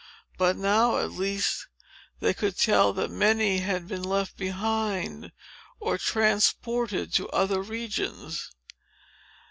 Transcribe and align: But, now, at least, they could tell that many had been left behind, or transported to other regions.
But, 0.35 0.57
now, 0.57 0.97
at 0.97 1.11
least, 1.11 1.67
they 2.21 2.33
could 2.33 2.57
tell 2.57 2.91
that 2.93 3.11
many 3.11 3.59
had 3.59 3.87
been 3.87 4.01
left 4.01 4.35
behind, 4.35 5.31
or 5.79 5.99
transported 5.99 7.13
to 7.13 7.29
other 7.29 7.61
regions. 7.61 8.49